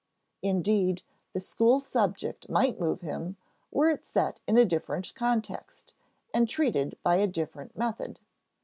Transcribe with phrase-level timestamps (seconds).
[0.41, 1.03] Indeed,
[1.33, 3.37] the school subject might move him,
[3.69, 5.93] were it set in a different context
[6.33, 8.19] and treated by a different method.